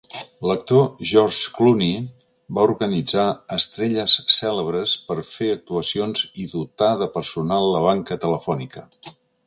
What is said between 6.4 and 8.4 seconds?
i dotar de personal la banca